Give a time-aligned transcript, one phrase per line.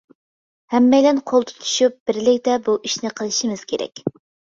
[0.75, 4.03] ھەممەيلەن قول تۇتۇشۇپ بىرلىكتە بۇ ئىشنى قىلىشىمىز كېرەك.